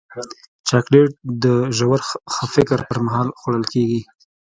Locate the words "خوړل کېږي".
3.39-4.01